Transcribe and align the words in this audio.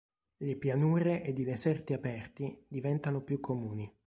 Le 0.37 0.55
pianure 0.55 1.21
ed 1.23 1.37
i 1.37 1.43
deserti 1.43 1.93
aperti 1.93 2.65
diventano 2.67 3.21
più 3.21 3.39
comuni. 3.39 3.95